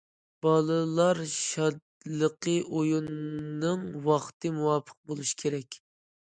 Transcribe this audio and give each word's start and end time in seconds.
بالىلار 0.43 1.19
شادلىقى 1.33 2.55
ئويۇنىنىڭ 2.79 3.85
ۋاقتى 4.09 4.53
مۇۋاپىق 4.57 4.99
بولۇشى 5.13 5.39
كېرەك. 5.45 5.81